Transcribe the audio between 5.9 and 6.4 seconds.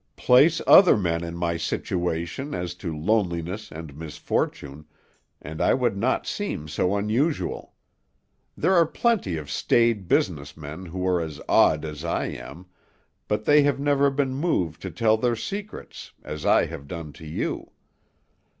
not